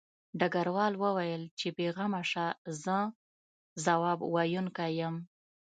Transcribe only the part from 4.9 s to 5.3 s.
یم